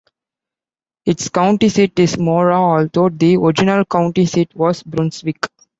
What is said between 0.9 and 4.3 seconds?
Its county seat is Mora, although the original county